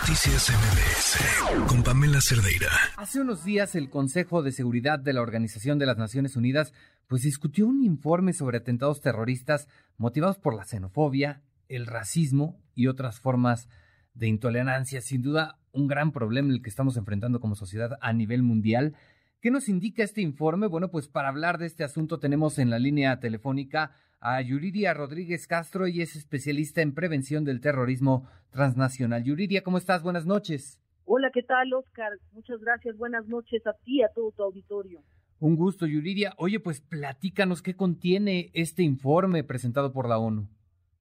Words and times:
Noticias 0.00 0.50
MBS 0.50 1.66
con 1.68 1.82
Pamela 1.82 2.20
Cerdeira. 2.20 2.68
Hace 2.98 3.18
unos 3.22 3.44
días 3.44 3.74
el 3.74 3.88
Consejo 3.88 4.42
de 4.42 4.52
Seguridad 4.52 4.98
de 4.98 5.14
la 5.14 5.22
Organización 5.22 5.78
de 5.78 5.86
las 5.86 5.96
Naciones 5.96 6.36
Unidas 6.36 6.74
pues 7.06 7.22
discutió 7.22 7.66
un 7.66 7.82
informe 7.82 8.34
sobre 8.34 8.58
atentados 8.58 9.00
terroristas 9.00 9.68
motivados 9.96 10.36
por 10.36 10.54
la 10.54 10.64
xenofobia, 10.64 11.40
el 11.68 11.86
racismo 11.86 12.60
y 12.74 12.88
otras 12.88 13.20
formas 13.20 13.70
de 14.12 14.26
intolerancia. 14.26 15.00
Sin 15.00 15.22
duda, 15.22 15.58
un 15.72 15.86
gran 15.86 16.12
problema 16.12 16.52
el 16.52 16.60
que 16.60 16.68
estamos 16.68 16.98
enfrentando 16.98 17.40
como 17.40 17.54
sociedad 17.54 17.96
a 18.02 18.12
nivel 18.12 18.42
mundial. 18.42 18.94
¿Qué 19.40 19.50
nos 19.50 19.68
indica 19.68 20.02
este 20.02 20.22
informe? 20.22 20.66
Bueno, 20.66 20.90
pues 20.90 21.08
para 21.08 21.28
hablar 21.28 21.58
de 21.58 21.66
este 21.66 21.84
asunto 21.84 22.18
tenemos 22.18 22.58
en 22.58 22.70
la 22.70 22.78
línea 22.78 23.20
telefónica 23.20 23.94
a 24.18 24.40
Yuridia 24.40 24.94
Rodríguez 24.94 25.46
Castro 25.46 25.86
y 25.86 26.00
es 26.00 26.16
especialista 26.16 26.80
en 26.80 26.94
prevención 26.94 27.44
del 27.44 27.60
terrorismo 27.60 28.26
transnacional. 28.50 29.24
Yuridia, 29.24 29.62
¿cómo 29.62 29.76
estás? 29.76 30.02
Buenas 30.02 30.24
noches. 30.24 30.80
Hola, 31.04 31.30
¿qué 31.34 31.42
tal, 31.42 31.72
Oscar? 31.74 32.12
Muchas 32.32 32.60
gracias. 32.60 32.96
Buenas 32.96 33.28
noches 33.28 33.64
a 33.66 33.74
ti 33.74 33.98
y 33.98 34.02
a 34.02 34.08
todo 34.08 34.32
tu 34.32 34.42
auditorio. 34.42 35.02
Un 35.38 35.54
gusto, 35.54 35.86
Yuridia. 35.86 36.32
Oye, 36.38 36.58
pues 36.58 36.80
platícanos 36.80 37.60
qué 37.60 37.76
contiene 37.76 38.50
este 38.54 38.82
informe 38.82 39.44
presentado 39.44 39.92
por 39.92 40.08
la 40.08 40.18
ONU. 40.18 40.48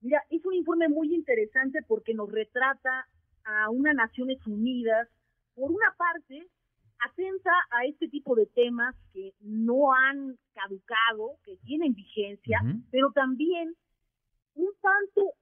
Mira, 0.01 0.21
es 0.29 0.45
un 0.45 0.53
informe 0.53 0.89
muy 0.89 1.15
interesante 1.15 1.79
porque 1.87 2.13
nos 2.13 2.29
retrata 2.29 3.07
a 3.45 3.69
unas 3.69 3.95
Naciones 3.95 4.45
Unidas, 4.45 5.07
por 5.55 5.71
una 5.71 5.95
parte, 5.97 6.47
atenta 7.05 7.51
a 7.71 7.85
este 7.85 8.07
tipo 8.07 8.35
de 8.35 8.45
temas 8.47 8.95
que 9.13 9.33
no 9.39 9.93
han 9.93 10.37
caducado, 10.53 11.37
que 11.43 11.57
tienen 11.57 11.93
vigencia, 11.93 12.59
pero 12.91 13.11
también 13.11 13.75
un 14.55 14.71
tanto 14.81 15.33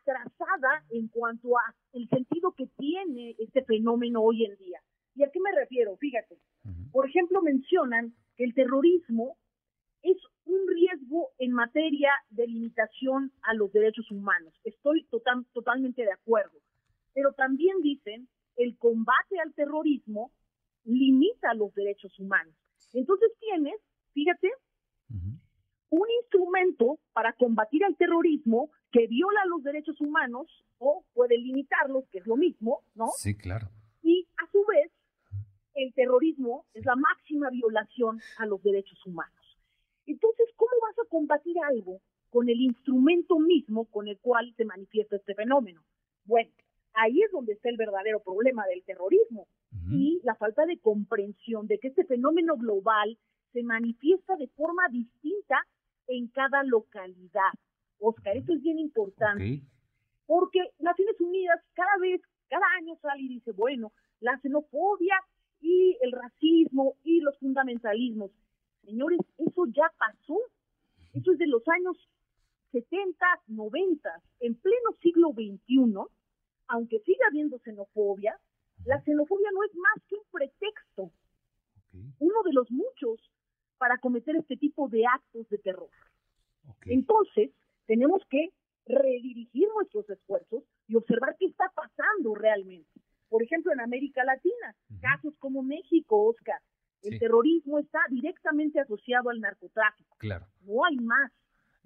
atrasada 0.00 0.84
en 0.90 1.08
cuanto 1.08 1.56
a 1.56 1.74
el 1.92 2.08
sentido 2.08 2.52
que 2.52 2.66
tiene 2.78 3.34
este 3.38 3.64
fenómeno 3.64 4.20
hoy 4.22 4.44
en 4.44 4.56
día. 4.56 4.80
¿Y 5.14 5.24
a 5.24 5.30
qué 5.30 5.40
me 5.40 5.52
refiero? 5.52 5.96
Fíjate. 5.96 6.38
Por 6.92 7.08
ejemplo, 7.08 7.42
mencionan 7.42 8.14
que 8.36 8.44
el 8.44 8.54
terrorismo 8.54 9.36
es 10.02 10.16
un 10.44 10.60
riesgo 10.68 11.30
en 11.38 11.52
materia 11.52 12.10
de 12.30 12.46
limitación 12.46 13.32
a 13.42 13.54
los 13.54 13.72
derechos 13.72 14.10
humanos. 14.10 14.54
Estoy 14.64 15.04
total, 15.04 15.44
totalmente 15.52 16.02
de 16.02 16.12
acuerdo. 16.12 16.58
Pero 17.14 17.32
también 17.32 17.80
dicen 17.82 18.28
el 18.56 18.76
combate 18.78 19.40
al 19.40 19.54
terrorismo 19.54 20.30
limita 20.88 21.54
los 21.54 21.72
derechos 21.74 22.18
humanos. 22.18 22.54
Entonces 22.92 23.30
tienes, 23.38 23.74
fíjate, 24.12 24.50
un 25.90 26.06
instrumento 26.22 26.98
para 27.12 27.32
combatir 27.34 27.82
el 27.84 27.96
terrorismo 27.96 28.70
que 28.90 29.06
viola 29.06 29.44
los 29.46 29.62
derechos 29.62 30.00
humanos 30.00 30.46
o 30.78 31.04
puede 31.12 31.36
limitarlos, 31.38 32.04
que 32.10 32.18
es 32.18 32.26
lo 32.26 32.36
mismo, 32.36 32.82
¿no? 32.94 33.08
Sí, 33.16 33.36
claro. 33.36 33.68
Y 34.02 34.26
a 34.36 34.50
su 34.50 34.64
vez, 34.66 34.90
el 35.74 35.92
terrorismo 35.94 36.66
es 36.74 36.84
la 36.84 36.96
máxima 36.96 37.50
violación 37.50 38.20
a 38.38 38.46
los 38.46 38.62
derechos 38.62 38.98
humanos. 39.06 39.58
Entonces, 40.06 40.46
¿cómo 40.56 40.72
vas 40.82 40.98
a 40.98 41.08
combatir 41.08 41.56
algo 41.68 42.00
con 42.30 42.48
el 42.48 42.60
instrumento 42.60 43.38
mismo 43.38 43.84
con 43.86 44.08
el 44.08 44.18
cual 44.18 44.54
se 44.56 44.64
manifiesta 44.64 45.16
este 45.16 45.34
fenómeno? 45.34 45.82
Bueno, 46.24 46.50
ahí 46.94 47.22
es 47.22 47.30
donde 47.30 47.52
está 47.52 47.68
el 47.68 47.76
verdadero 47.76 48.20
problema 48.20 48.66
del 48.66 48.82
terrorismo 48.84 49.46
y 49.90 50.07
la 50.28 50.34
falta 50.34 50.66
de 50.66 50.78
comprensión 50.78 51.66
de 51.66 51.78
que 51.78 51.88
este 51.88 52.04
fenómeno 52.04 52.58
global 52.58 53.16
se 53.54 53.62
manifiesta 53.62 54.36
de 54.36 54.48
forma 54.48 54.82
distinta 54.90 55.56
en 56.06 56.28
cada 56.28 56.62
localidad. 56.64 57.52
Oscar, 57.98 58.36
eso 58.36 58.52
es 58.52 58.60
bien 58.60 58.78
importante. 58.78 59.62
Porque 60.26 60.60
Naciones 60.80 61.18
Unidas 61.18 61.58
cada 61.72 61.96
vez, 62.02 62.20
cada 62.50 62.66
año 62.76 62.94
sale 63.00 63.22
y 63.22 63.28
dice, 63.28 63.52
bueno, 63.52 63.90
la 64.20 64.38
xenofobia 64.40 65.18
y 65.62 65.96
el 66.02 66.12
racismo 66.12 66.96
y 67.04 67.20
los 67.20 67.38
fundamentalismos. 67.38 68.30
Señores, 68.84 69.20
eso 69.38 69.64
ya 69.68 69.90
pasó. 69.98 70.36
Eso 71.14 71.32
es 71.32 71.38
de 71.38 71.46
los 71.46 71.66
años 71.68 71.96
70, 72.72 73.26
90, 73.46 74.22
en 74.40 74.54
pleno 74.56 74.92
siglo 75.00 75.30
XXI, 75.30 76.04
aunque 76.66 76.98
siga 77.00 77.28
habiendo 77.28 77.58
xenofobia, 77.60 78.38
la 78.84 79.00
xenofobia 79.02 79.50
no 79.52 79.64
es 79.64 79.74
más 79.74 80.04
que 80.08 80.16
un 80.16 80.24
pretexto, 80.30 81.12
uno 82.18 82.42
de 82.44 82.52
los 82.52 82.70
muchos 82.70 83.30
para 83.78 83.98
cometer 83.98 84.36
este 84.36 84.56
tipo 84.56 84.88
de 84.88 85.04
actos 85.06 85.48
de 85.48 85.58
terror. 85.58 85.90
Entonces, 86.86 87.50
tenemos 87.86 88.22
que 88.28 88.52
redirigir 88.86 89.68
nuestros 89.74 90.08
esfuerzos 90.10 90.64
y 90.86 90.96
observar 90.96 91.36
qué 91.38 91.46
está 91.46 91.70
pasando 91.74 92.34
realmente. 92.34 92.90
Por 93.28 93.42
ejemplo, 93.42 93.72
en 93.72 93.80
América 93.80 94.24
Latina, 94.24 94.74
casos 95.00 95.34
como 95.38 95.62
México, 95.62 96.24
Oscar, 96.24 96.60
el 97.02 97.18
terrorismo 97.18 97.78
está 97.78 98.00
directamente 98.10 98.80
asociado 98.80 99.30
al 99.30 99.40
narcotráfico. 99.40 100.16
Claro. 100.18 100.46
No 100.62 100.84
hay 100.84 100.96
más. 100.96 101.30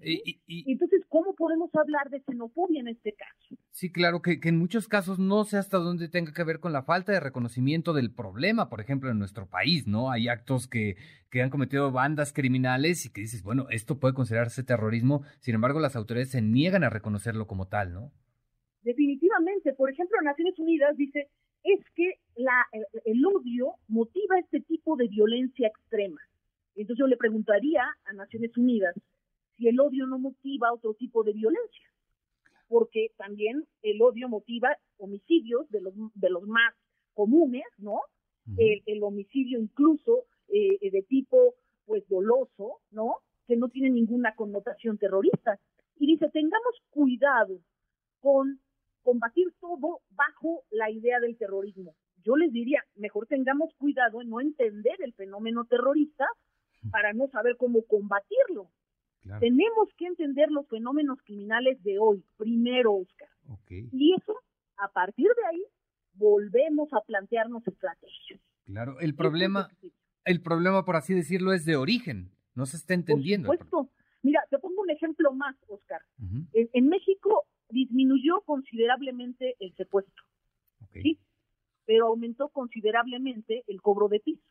Entonces, 0.03 1.03
¿cómo 1.09 1.33
podemos 1.35 1.73
hablar 1.75 2.09
de 2.09 2.21
xenofobia 2.21 2.81
en 2.81 2.89
este 2.89 3.13
caso? 3.13 3.55
Sí, 3.71 3.91
claro, 3.91 4.21
que, 4.21 4.39
en 4.43 4.57
muchos 4.57 4.87
casos 4.87 5.19
no 5.19 5.43
sé 5.43 5.57
hasta 5.57 5.77
dónde 5.77 6.09
tenga 6.09 6.33
que 6.33 6.43
ver 6.43 6.59
con 6.59 6.73
la 6.73 6.83
falta 6.83 7.11
de 7.11 7.19
reconocimiento 7.19 7.93
del 7.93 8.13
problema, 8.13 8.69
por 8.69 8.81
ejemplo, 8.81 9.09
en 9.09 9.19
nuestro 9.19 9.47
país, 9.47 9.87
¿no? 9.87 10.11
Hay 10.11 10.27
actos 10.27 10.67
que, 10.67 10.95
que 11.29 11.41
han 11.41 11.49
cometido 11.49 11.91
bandas 11.91 12.33
criminales 12.33 13.05
y 13.05 13.11
que 13.11 13.21
dices, 13.21 13.43
bueno, 13.43 13.67
esto 13.69 13.99
puede 13.99 14.13
considerarse 14.13 14.63
terrorismo, 14.63 15.23
sin 15.39 15.55
embargo, 15.55 15.79
las 15.79 15.95
autoridades 15.95 16.31
se 16.31 16.41
niegan 16.41 16.83
a 16.83 16.89
reconocerlo 16.89 17.47
como 17.47 17.67
tal, 17.67 17.93
¿no? 17.93 18.11
Definitivamente, 18.81 19.73
por 19.73 19.89
ejemplo, 19.89 20.17
Naciones 20.21 20.59
Unidas 20.59 20.97
dice, 20.97 21.29
es 21.63 21.79
que 21.95 22.19
la, 22.35 22.65
el 23.05 23.25
odio 23.25 23.75
motiva 23.87 24.37
este 24.39 24.59
tipo 24.59 24.97
de 24.97 25.07
violencia 25.07 25.67
extrema. 25.67 26.19
Entonces 26.75 26.99
yo 26.99 27.07
le 27.07 27.17
preguntaría 27.17 27.83
a 28.05 28.13
Naciones 28.13 28.57
Unidas, 28.57 28.95
si 29.57 29.67
el 29.67 29.79
odio 29.79 30.05
no 30.07 30.19
motiva 30.19 30.73
otro 30.73 30.93
tipo 30.93 31.23
de 31.23 31.33
violencia, 31.33 31.87
porque 32.67 33.11
también 33.17 33.65
el 33.81 34.01
odio 34.01 34.29
motiva 34.29 34.75
homicidios 34.97 35.69
de 35.69 35.81
los, 35.81 35.93
de 36.15 36.29
los 36.29 36.43
más 36.47 36.73
comunes, 37.13 37.63
¿no? 37.77 38.01
el, 38.57 39.03
homicidio 39.03 39.59
incluso 39.59 40.25
eh, 40.49 40.89
de 40.91 41.01
tipo 41.03 41.55
pues 41.85 42.07
doloso, 42.07 42.79
¿no? 42.91 43.17
Que 43.47 43.55
no 43.55 43.69
tiene 43.69 43.89
ninguna 43.89 44.35
connotación 44.35 44.97
terrorista. 44.97 45.59
Y 45.97 46.07
dice, 46.07 46.29
tengamos 46.29 46.81
cuidado 46.89 47.59
con 48.19 48.59
combatir 49.03 49.53
todo 49.59 49.99
bajo 50.11 50.63
la 50.71 50.89
idea 50.89 51.19
del 51.19 51.37
terrorismo. 51.37 51.93
Yo 52.23 52.37
les 52.37 52.51
diría, 52.53 52.81
mejor 52.95 53.27
tengamos 53.27 53.73
cuidado 53.75 54.21
en 54.21 54.29
no 54.29 54.39
entender 54.39 54.95
el 54.99 55.13
fenómeno 55.13 55.65
terrorista 55.65 56.25
para 56.89 57.11
no 57.13 57.27
saber 57.27 57.57
cómo 57.57 57.83
combatirlo. 57.83 58.69
Tenemos 59.39 59.89
que 59.97 60.05
entender 60.05 60.51
los 60.51 60.67
fenómenos 60.67 61.19
criminales 61.23 61.81
de 61.83 61.97
hoy, 61.99 62.23
primero, 62.37 62.93
Oscar. 62.93 63.29
Y 63.69 64.13
eso, 64.13 64.35
a 64.77 64.89
partir 64.89 65.27
de 65.27 65.45
ahí, 65.49 65.63
volvemos 66.13 66.91
a 66.93 67.01
plantearnos 67.01 67.65
estrategias. 67.67 68.39
Claro, 68.65 68.99
el 68.99 69.15
problema, 69.15 69.69
el 70.25 70.41
problema, 70.41 70.85
por 70.85 70.95
así 70.95 71.13
decirlo, 71.13 71.53
es 71.53 71.65
de 71.65 71.75
origen. 71.75 72.31
No 72.55 72.65
se 72.65 72.77
está 72.77 72.93
entendiendo. 72.93 73.47
Por 73.47 73.57
supuesto. 73.57 73.89
Mira, 74.21 74.41
te 74.49 74.57
pongo 74.57 74.81
un 74.81 74.89
ejemplo 74.89 75.33
más, 75.33 75.55
Oscar. 75.67 76.01
en, 76.53 76.87
México 76.87 77.43
disminuyó 77.69 78.41
considerablemente 78.41 79.55
el 79.59 79.75
secuestro, 79.75 80.23
¿sí? 80.93 81.19
Pero 81.85 82.07
aumentó 82.07 82.47
considerablemente 82.49 83.63
el 83.67 83.81
cobro 83.81 84.07
de 84.07 84.21
piso. 84.21 84.43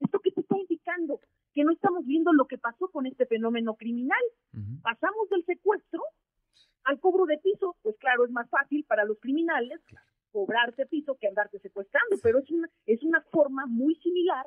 ¿Esto 0.00 0.18
qué 0.20 0.32
te 0.32 0.40
está 0.40 0.58
indicando? 0.58 1.20
Que 1.54 1.64
no 1.64 1.72
estamos 1.72 2.04
viendo 2.04 2.32
lo 2.32 2.46
que 2.46 2.58
pasó 2.58 2.88
con 2.88 3.06
este 3.06 3.26
fenómeno 3.26 3.74
criminal. 3.76 4.20
Pasamos 4.82 5.28
del 5.30 5.44
secuestro 5.44 6.02
al 6.84 7.00
cobro 7.00 7.24
de 7.24 7.38
piso, 7.38 7.76
pues 7.82 7.96
claro, 7.98 8.24
es 8.24 8.30
más 8.30 8.48
fácil 8.50 8.84
para 8.84 9.04
los 9.04 9.18
criminales 9.20 9.80
cobrarte 10.32 10.84
piso 10.86 11.16
que 11.18 11.28
andarte 11.28 11.60
secuestrando, 11.60 12.16
pero 12.22 12.40
es 12.40 12.50
una, 12.50 12.68
es 12.86 13.02
una 13.04 13.22
forma 13.30 13.66
muy 13.66 13.94
similar 13.96 14.44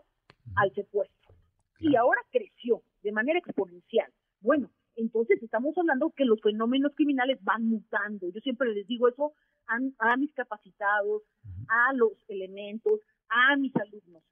al 0.56 0.72
secuestro. 0.74 1.34
Y 1.80 1.96
ahora 1.96 2.20
creció 2.30 2.84
de 3.04 3.14
manera 3.14 3.40
exponencial. 3.40 4.12
Bueno, 4.42 4.70
entonces 4.98 5.42
estamos 5.42 5.78
hablando 5.78 6.12
que 6.12 6.26
los 6.26 6.42
fenómenos 6.42 6.94
criminales 6.94 7.42
van 7.42 7.70
mutando. 7.70 8.30
Yo 8.30 8.42
siempre 8.42 8.74
les 8.74 8.86
digo 8.86 9.08
eso 9.08 9.34
a, 9.68 10.12
a 10.12 10.18
mis 10.18 10.34
capacitados, 10.34 11.24
a 11.70 11.94
los 11.94 12.12
elementos, 12.28 13.00
a 13.30 13.56
mis 13.56 13.74
alumnos 13.78 14.24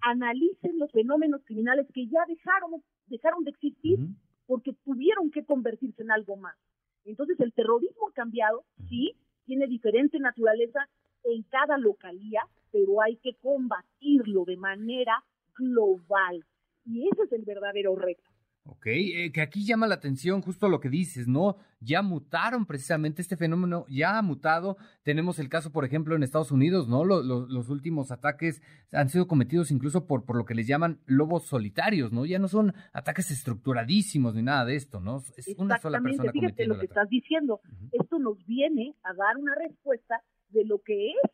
analicen 0.00 0.78
los 0.78 0.90
fenómenos 0.92 1.42
criminales 1.44 1.86
que 1.92 2.06
ya 2.06 2.24
dejaron, 2.26 2.82
dejaron 3.06 3.44
de 3.44 3.50
existir 3.50 3.98
porque 4.46 4.72
tuvieron 4.84 5.30
que 5.30 5.44
convertirse 5.44 6.02
en 6.02 6.10
algo 6.10 6.36
más. 6.36 6.56
Entonces 7.04 7.38
el 7.40 7.52
terrorismo 7.52 8.08
ha 8.08 8.12
cambiado, 8.12 8.64
sí, 8.88 9.14
tiene 9.44 9.66
diferente 9.66 10.18
naturaleza 10.18 10.88
en 11.24 11.42
cada 11.44 11.78
localía, 11.78 12.42
pero 12.70 13.02
hay 13.02 13.16
que 13.16 13.34
combatirlo 13.34 14.44
de 14.44 14.56
manera 14.56 15.22
global. 15.56 16.44
Y 16.84 17.08
ese 17.08 17.22
es 17.24 17.32
el 17.32 17.44
verdadero 17.44 17.94
reto. 17.96 18.31
Ok, 18.64 18.86
eh, 18.86 19.32
que 19.32 19.40
aquí 19.40 19.66
llama 19.66 19.88
la 19.88 19.96
atención 19.96 20.40
justo 20.40 20.68
lo 20.68 20.78
que 20.78 20.88
dices, 20.88 21.26
¿no? 21.26 21.56
Ya 21.80 22.00
mutaron 22.00 22.64
precisamente 22.64 23.20
este 23.20 23.36
fenómeno, 23.36 23.84
ya 23.88 24.18
ha 24.18 24.22
mutado. 24.22 24.76
Tenemos 25.02 25.40
el 25.40 25.48
caso, 25.48 25.72
por 25.72 25.84
ejemplo, 25.84 26.14
en 26.14 26.22
Estados 26.22 26.52
Unidos, 26.52 26.88
¿no? 26.88 27.04
los 27.04 27.68
últimos 27.70 28.12
ataques 28.12 28.62
han 28.92 29.08
sido 29.08 29.26
cometidos 29.26 29.72
incluso 29.72 30.06
por, 30.06 30.24
por 30.24 30.36
lo 30.36 30.44
que 30.44 30.54
les 30.54 30.68
llaman 30.68 31.00
lobos 31.06 31.46
solitarios, 31.46 32.12
¿no? 32.12 32.24
Ya 32.24 32.38
no 32.38 32.46
son 32.46 32.72
ataques 32.92 33.32
estructuradísimos 33.32 34.36
ni 34.36 34.42
nada 34.42 34.64
de 34.64 34.76
esto, 34.76 35.00
¿no? 35.00 35.22
Es 35.36 35.52
una 35.58 35.80
sola 35.80 36.00
persona 36.00 36.30
fíjate 36.30 36.66
lo 36.66 36.78
que 36.78 36.86
estás 36.86 37.08
diciendo. 37.08 37.60
Esto 37.90 38.20
nos 38.20 38.46
viene 38.46 38.94
a 39.02 39.12
dar 39.12 39.38
una 39.38 39.56
respuesta 39.56 40.22
de 40.50 40.64
lo 40.64 40.78
que 40.78 41.08
es 41.08 41.30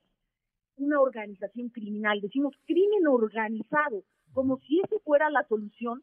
una 0.77 0.99
organización 1.01 1.69
criminal. 1.69 2.21
Decimos 2.23 2.55
crimen 2.65 3.07
organizado, 3.07 4.03
como 4.33 4.59
si 4.61 4.81
ese 4.81 4.99
fuera 5.05 5.29
la 5.29 5.45
solución 5.47 6.03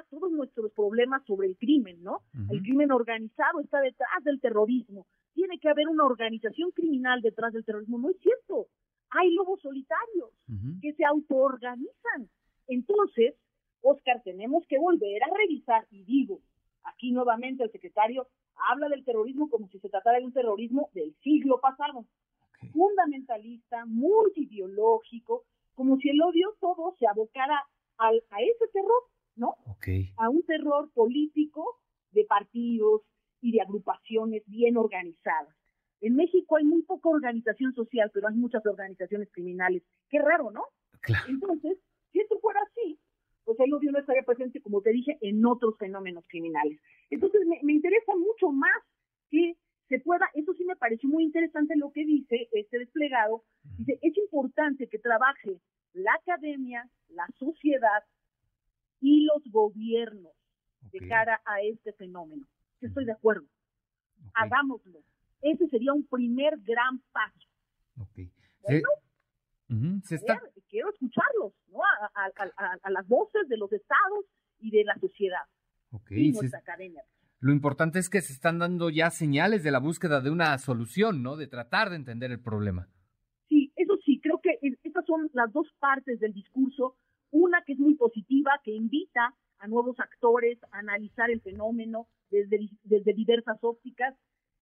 a 0.00 0.04
todos 0.10 0.30
nuestros 0.30 0.72
problemas 0.72 1.24
sobre 1.24 1.48
el 1.48 1.56
crimen, 1.56 2.02
¿no? 2.02 2.22
El 2.50 2.62
crimen 2.62 2.92
organizado 2.92 3.60
está 3.60 3.80
detrás 3.80 4.22
del 4.24 4.40
terrorismo. 4.40 5.06
Tiene 5.34 5.58
que 5.58 5.68
haber 5.68 5.88
una 5.88 6.04
organización 6.04 6.70
criminal 6.72 7.22
detrás 7.22 7.52
del 7.52 7.64
terrorismo. 7.64 7.98
No 7.98 8.10
es 8.10 8.18
cierto. 8.20 8.66
Hay 9.10 9.32
lobos 9.34 9.60
solitarios 9.60 10.30
que 10.82 10.92
se 10.92 11.04
autoorganizan. 11.04 12.28
Entonces, 12.66 13.34
Oscar, 13.82 14.20
tenemos 14.22 14.66
que 14.66 14.78
volver 14.78 15.22
a 15.22 15.34
revisar, 15.36 15.86
y 15.90 16.02
digo, 16.04 16.40
aquí 16.84 17.12
nuevamente 17.12 17.62
el 17.62 17.70
secretario 17.70 18.26
habla 18.70 18.88
del 18.88 19.04
terrorismo 19.04 19.48
como 19.48 19.68
si 19.68 19.78
se 19.78 19.88
tratara 19.88 20.18
de 20.18 20.24
un 20.24 20.32
terrorismo 20.32 20.90
del 20.94 21.14
siglo 21.22 21.60
pasado, 21.60 22.04
fundamentalista, 22.72 23.86
multiideológico, 23.86 25.44
como 25.74 25.96
si 25.98 26.10
el 26.10 26.20
odio 26.20 26.54
todo 26.60 26.94
se 26.98 27.06
abocara 27.06 27.64
al, 27.98 28.22
a 28.30 28.42
ese 28.42 28.66
terror 28.72 29.02
A 30.16 30.28
un 30.28 30.42
terror 30.44 30.90
político 30.92 31.80
de 32.12 32.24
partidos 32.24 33.02
y 33.40 33.52
de 33.52 33.60
agrupaciones 33.60 34.42
bien 34.46 34.76
organizadas. 34.76 35.54
En 36.00 36.14
México 36.14 36.56
hay 36.56 36.64
muy 36.64 36.82
poca 36.82 37.08
organización 37.08 37.74
social, 37.74 38.10
pero 38.12 38.28
hay 38.28 38.34
muchas 38.34 38.64
organizaciones 38.66 39.28
criminales. 39.32 39.82
Qué 40.08 40.18
raro, 40.18 40.50
¿no? 40.50 40.64
Entonces, 41.28 41.78
si 42.12 42.20
esto 42.20 42.38
fuera 42.40 42.60
así, 42.70 42.98
pues 43.44 43.58
el 43.60 43.72
odio 43.72 43.90
no 43.92 43.98
estaría 43.98 44.22
presente, 44.22 44.60
como 44.60 44.82
te 44.82 44.90
dije, 44.90 45.18
en 45.20 45.44
otros 45.44 45.76
fenómenos 45.78 46.24
criminales. 46.28 46.78
Entonces, 47.10 47.46
me, 47.46 47.58
me 47.62 47.72
interesa 47.72 48.12
mucho 48.16 48.50
más 48.50 48.78
que 49.30 49.56
se 49.88 49.98
pueda, 50.00 50.28
eso 50.34 50.52
sí 50.54 50.64
me 50.64 50.76
pareció 50.76 51.08
muy 51.08 51.24
interesante 51.24 51.74
lo 51.76 51.90
que 51.92 52.04
dice 52.04 52.48
este 52.52 52.78
desplegado, 52.78 53.42
dice, 53.78 53.98
es 54.02 54.16
importante 54.18 54.86
que 54.86 54.98
trabaje 54.98 55.60
la 55.94 56.12
academia, 56.14 56.88
la 57.08 57.26
sociedad, 57.38 58.04
y 59.00 59.24
los 59.24 59.42
gobiernos 59.50 60.32
de 60.92 61.06
cara 61.08 61.40
a 61.44 61.60
este 61.62 61.92
fenómeno. 61.92 62.46
Yo 62.80 62.88
estoy 62.88 63.04
de 63.04 63.12
acuerdo. 63.12 63.46
Hagámoslo. 64.34 65.00
Ese 65.40 65.68
sería 65.68 65.92
un 65.92 66.06
primer 66.06 66.58
gran 66.58 67.00
paso. 67.12 67.48
Bueno, 68.62 68.88
quiero 70.68 70.90
escucharlos, 70.90 71.52
¿no? 71.68 71.80
A, 72.14 72.90
las 72.90 73.06
voces 73.06 73.48
de 73.48 73.56
los 73.56 73.72
estados 73.72 74.24
y 74.58 74.70
de 74.70 74.84
la 74.84 74.94
sociedad. 74.98 75.42
Y 76.10 76.32
nuestra 76.32 76.58
academia. 76.58 77.02
Lo 77.40 77.52
importante 77.52 77.98
es 77.98 78.10
que 78.10 78.20
se 78.20 78.32
están 78.32 78.58
dando 78.58 78.90
ya 78.90 79.10
señales 79.10 79.62
de 79.62 79.70
la 79.70 79.78
búsqueda 79.78 80.20
de 80.20 80.30
una 80.30 80.58
solución, 80.58 81.22
¿no? 81.22 81.36
De 81.36 81.46
tratar 81.46 81.90
de 81.90 81.96
entender 81.96 82.32
el 82.32 82.40
problema. 82.40 82.88
Sí, 83.48 83.72
eso 83.76 83.96
sí, 84.04 84.20
creo 84.20 84.40
que 84.42 84.58
estas 84.82 85.06
son 85.06 85.30
las 85.32 85.52
dos 85.52 85.68
partes 85.78 86.18
del 86.18 86.32
discurso 86.32 86.96
una 87.30 87.62
que 87.62 87.74
es 87.74 87.78
muy 87.78 87.94
positiva, 87.94 88.60
que 88.64 88.72
invita 88.72 89.34
a 89.58 89.66
nuevos 89.66 89.98
actores 89.98 90.58
a 90.70 90.78
analizar 90.78 91.30
el 91.30 91.40
fenómeno 91.40 92.06
desde, 92.30 92.68
desde 92.84 93.12
diversas 93.12 93.58
ópticas, 93.62 94.14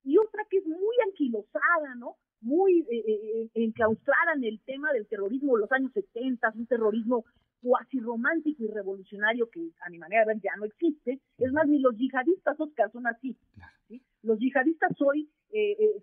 y 0.05 0.19
otra 0.19 0.45
que 0.49 0.59
es 0.59 0.67
muy 0.67 0.97
anquilosada, 1.05 1.95
¿no? 1.97 2.17
Muy 2.41 2.81
eh, 2.81 2.87
eh, 2.91 3.43
eh, 3.43 3.51
enclaustrada 3.55 4.35
en 4.37 4.45
el 4.45 4.61
tema 4.61 4.93
del 4.93 5.07
terrorismo 5.09 5.57
de 5.57 5.63
los 5.63 5.73
años 5.73 5.93
70, 5.93 6.53
un 6.55 6.67
terrorismo 6.67 7.25
cuasi 7.61 7.99
romántico 7.99 8.63
y 8.63 8.69
revolucionario 8.69 9.51
que 9.51 9.71
a 9.85 9.91
mi 9.91 9.99
manera 9.99 10.25
de 10.25 10.35
ver 10.35 10.43
ya 10.43 10.55
no 10.57 10.65
existe. 10.65 11.21
Es 11.39 11.53
más, 11.53 11.67
ni 11.67 11.81
los 11.81 11.97
yihadistas, 11.97 12.61
Oscar, 12.61 12.93
son 12.93 13.07
así. 13.09 13.37
Los 14.23 14.39
yihadistas 14.39 14.93
hoy 15.01 15.29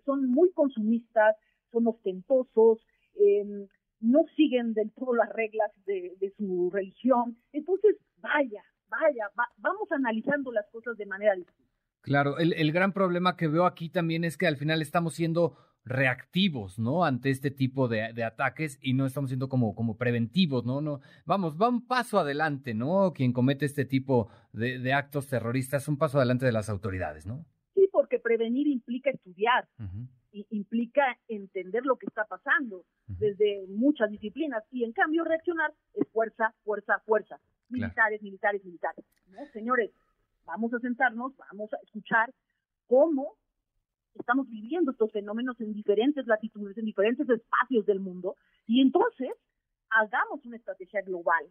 son 0.04 0.28
muy 0.28 0.50
consumistas, 0.52 1.36
son 1.70 1.86
ostentosos, 1.86 2.80
eh, 3.16 3.66
no 4.04 4.24
siguen 4.36 4.74
del 4.74 4.90
todo 4.92 5.14
las 5.14 5.30
reglas 5.30 5.70
de, 5.86 6.32
su 6.36 6.70
religión. 6.72 7.36
Entonces, 7.52 7.96
vaya, 8.18 8.62
vaya, 8.88 9.30
vamos 9.56 9.90
analizando 9.90 10.52
las 10.52 10.68
cosas 10.70 10.96
de 10.96 11.06
manera 11.06 11.34
distinta. 11.34 11.72
Claro, 12.02 12.38
el, 12.38 12.52
el, 12.52 12.70
gran 12.70 12.92
problema 12.92 13.36
que 13.36 13.48
veo 13.48 13.64
aquí 13.64 13.88
también 13.88 14.24
es 14.24 14.36
que 14.36 14.46
al 14.46 14.58
final 14.58 14.82
estamos 14.82 15.14
siendo 15.14 15.56
reactivos, 15.84 16.78
¿no? 16.78 17.04
Ante 17.04 17.30
este 17.30 17.50
tipo 17.50 17.88
de, 17.88 18.12
de, 18.12 18.24
ataques 18.24 18.78
y 18.82 18.94
no 18.94 19.06
estamos 19.06 19.30
siendo 19.30 19.48
como, 19.48 19.74
como 19.74 19.96
preventivos, 19.96 20.64
¿no? 20.64 20.80
no 20.80 21.00
Vamos, 21.24 21.56
va 21.60 21.68
un 21.68 21.86
paso 21.86 22.18
adelante, 22.18 22.74
¿no? 22.74 23.12
Quien 23.14 23.32
comete 23.32 23.66
este 23.66 23.84
tipo 23.84 24.28
de, 24.52 24.78
de 24.78 24.92
actos 24.92 25.28
terroristas, 25.28 25.88
un 25.88 25.98
paso 25.98 26.18
adelante 26.18 26.46
de 26.46 26.52
las 26.52 26.68
autoridades, 26.68 27.26
¿no? 27.26 27.46
Sí, 27.74 27.88
porque 27.92 28.18
prevenir 28.18 28.66
implica 28.66 29.10
estudiar, 29.10 29.68
implica 30.50 31.18
entender 31.28 31.84
lo 31.84 31.96
que 31.96 32.06
está 32.06 32.24
pasando 32.24 32.84
desde 33.06 33.66
muchas 33.68 34.10
disciplinas 34.10 34.64
y 34.70 34.84
en 34.84 34.92
cambio 34.92 35.24
reaccionar 35.24 35.72
es 35.94 36.08
fuerza, 36.08 36.54
fuerza, 36.64 36.98
fuerza. 37.06 37.40
Militares, 37.68 38.22
militares, 38.22 38.64
militares. 38.64 39.04
¿no? 39.28 39.44
Señores, 39.52 39.90
vamos 40.44 40.72
a 40.74 40.78
sentarnos, 40.80 41.36
vamos 41.36 41.72
a 41.72 41.76
escuchar 41.82 42.32
cómo 42.86 43.36
estamos 44.14 44.48
viviendo 44.48 44.92
estos 44.92 45.10
fenómenos 45.12 45.60
en 45.60 45.72
diferentes 45.72 46.26
latitudes, 46.26 46.76
en 46.78 46.84
diferentes 46.84 47.28
espacios 47.28 47.86
del 47.86 48.00
mundo 48.00 48.36
y 48.66 48.80
entonces 48.80 49.30
hagamos 49.90 50.44
una 50.44 50.56
estrategia 50.56 51.02
global. 51.02 51.46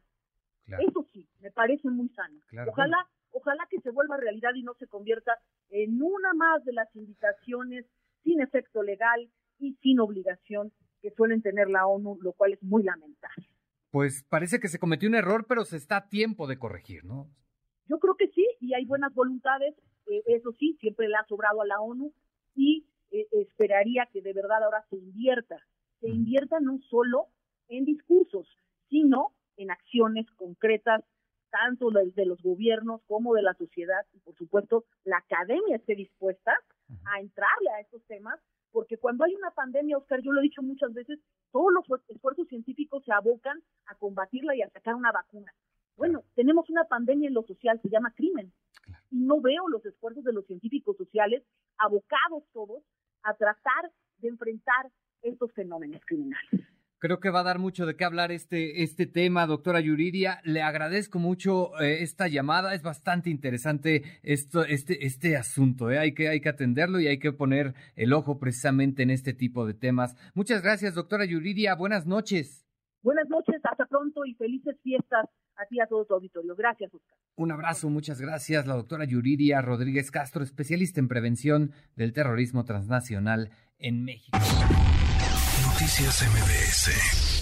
Eso 0.66 1.06
sí, 1.12 1.28
me 1.42 1.52
parece 1.52 1.90
muy 1.90 2.08
sano. 2.10 2.40
Ojalá, 2.68 3.06
ojalá 3.32 3.68
que 3.70 3.82
se 3.82 3.92
vuelva 3.92 4.16
realidad 4.18 4.54
y 4.56 4.64
no 4.64 4.74
se 4.76 4.88
convierta 4.88 5.38
en 5.70 6.02
una 6.02 6.34
más 6.34 6.64
de 6.64 6.72
las 6.72 6.94
invitaciones 6.96 7.86
sin 8.24 8.42
efecto 8.42 8.84
legal 8.84 9.30
y 9.60 9.76
sin 9.82 10.00
obligación 10.00 10.72
que 11.02 11.12
suelen 11.12 11.42
tener 11.42 11.70
la 11.70 11.86
ONU, 11.86 12.18
lo 12.22 12.34
cual 12.34 12.54
es 12.54 12.64
muy 12.64 12.84
lamentable. 12.84 13.48
Pues 13.92 14.24
parece 14.30 14.60
que 14.60 14.70
se 14.70 14.80
cometió 14.80 15.08
un 15.08 15.16
error, 15.16 15.46
pero 15.48 15.66
se 15.66 15.78
está 15.78 15.98
a 15.98 16.10
tiempo 16.10 16.48
de 16.48 16.58
corregir, 16.58 17.06
¿no? 17.06 17.30
Yo 17.88 18.00
creo 18.00 18.16
que 18.16 18.30
sí, 18.30 18.48
y 18.60 18.74
hay 18.74 18.86
buenas 18.86 19.14
voluntades, 19.14 19.76
eh, 20.08 20.24
eso 20.28 20.52
sí, 20.54 20.78
siempre 20.80 21.08
le 21.08 21.16
ha 21.16 21.26
sobrado 21.26 21.62
a 21.62 21.66
la 21.68 21.80
ONU, 21.80 22.14
y 22.56 22.88
eh, 23.12 23.28
esperaría 23.32 24.08
que 24.12 24.22
de 24.22 24.34
verdad 24.34 24.64
ahora 24.64 24.84
se 24.90 24.96
invierta, 24.96 25.60
se 26.00 26.10
invierta 26.10 26.60
no 26.60 26.80
solo 26.90 27.28
en 27.68 27.86
discursos, 27.86 28.48
sino 28.90 29.34
en 29.58 29.70
acciones 29.72 30.26
concretas, 30.32 31.04
tanto 31.52 31.92
de 31.92 32.26
los 32.26 32.42
gobiernos 32.42 33.02
como 33.06 33.36
de 33.36 33.44
la 33.44 33.54
sociedad, 33.54 34.06
y 34.14 34.20
por 34.20 34.36
supuesto 34.36 34.86
la 35.04 35.18
academia 35.18 35.76
esté 35.76 35.96
dispuesta 35.96 36.58
a 37.14 37.20
entrarle 37.20 37.70
a 37.70 37.80
estos 37.80 38.04
temas, 38.06 38.40
porque 38.72 38.98
cuando 38.98 39.24
hay 39.24 39.36
una 39.36 39.52
pandemia, 39.52 39.98
Oscar, 39.98 40.20
yo 40.22 40.32
lo 40.32 40.40
he 40.40 40.44
dicho 40.44 40.64
muchas 40.64 40.94
veces, 40.94 41.20
todos 41.52 41.72
los 41.72 41.86
esfuerzos 42.08 42.48
científicos 42.48 43.04
se 43.06 43.14
abocan 43.14 43.62
a 43.86 43.96
combatirla 43.96 44.56
y 44.56 44.64
a 44.64 44.70
sacar 44.72 44.96
una 44.96 45.12
vacuna. 45.12 45.54
Bueno, 45.96 46.24
tenemos 46.34 46.70
una 46.72 46.86
pandemia 46.86 47.28
en 47.28 47.36
lo 47.36 47.44
social, 47.44 47.80
se 47.82 47.90
llama 47.90 48.14
crimen, 48.16 48.52
y 49.12 49.20
no 49.20 49.42
veo 49.42 49.68
los 49.68 49.86
esfuerzos 49.86 50.24
de 50.24 50.34
los 50.34 50.46
científicos 50.48 50.98
sociales 50.98 51.44
abocados 51.78 52.44
todos 52.52 52.84
a 53.22 53.36
tratar 53.36 53.92
de 54.18 54.30
enfrentar 54.30 54.92
estos 55.22 55.54
fenómenos 55.54 56.02
criminales. 56.06 56.73
Creo 57.04 57.20
que 57.20 57.32
va 57.32 57.42
a 57.42 57.44
dar 57.44 57.60
mucho 57.60 57.86
de 57.86 57.98
qué 57.98 58.06
hablar 58.06 58.32
este, 58.32 58.82
este 58.82 59.06
tema, 59.06 59.46
doctora 59.46 59.82
Yuridia. 59.82 60.40
Le 60.46 60.62
agradezco 60.62 61.20
mucho 61.20 61.78
eh, 61.82 62.02
esta 62.02 62.30
llamada. 62.30 62.74
Es 62.74 62.82
bastante 62.82 63.30
interesante 63.30 64.04
esto, 64.24 64.64
este, 64.64 65.06
este 65.06 65.36
asunto. 65.36 65.92
¿eh? 65.92 66.00
Hay, 66.00 66.14
que, 66.14 66.30
hay 66.30 66.40
que 66.40 66.48
atenderlo 66.48 67.02
y 67.02 67.08
hay 67.08 67.20
que 67.20 67.34
poner 67.34 67.74
el 67.98 68.14
ojo 68.14 68.40
precisamente 68.40 69.04
en 69.04 69.10
este 69.10 69.34
tipo 69.34 69.66
de 69.66 69.74
temas. 69.74 70.16
Muchas 70.34 70.64
gracias, 70.64 70.96
doctora 70.96 71.26
Yuridia. 71.26 71.76
Buenas 71.76 72.06
noches. 72.06 72.66
Buenas 73.02 73.28
noches, 73.28 73.60
hasta 73.70 73.86
pronto 73.86 74.26
y 74.26 74.36
felices 74.36 74.78
fiestas 74.82 75.26
a 75.58 75.66
ti 75.66 75.76
y 75.76 75.82
a 75.82 75.88
todo 75.88 76.06
tu 76.06 76.14
auditorio. 76.14 76.56
Gracias, 76.56 76.94
Oscar. 76.94 77.18
Un 77.36 77.52
abrazo, 77.52 77.90
muchas 77.90 78.22
gracias. 78.22 78.66
La 78.66 78.76
doctora 78.76 79.04
Yuridia 79.04 79.62
Rodríguez 79.62 80.10
Castro, 80.10 80.42
especialista 80.42 81.02
en 81.02 81.10
prevención 81.10 81.74
del 81.98 82.14
terrorismo 82.14 82.64
transnacional 82.64 83.50
en 83.78 84.06
México. 84.06 84.38
Noticias 85.84 86.22
MBS 86.22 87.33